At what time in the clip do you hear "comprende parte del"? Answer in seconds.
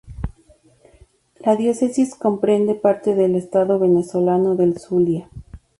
2.15-3.35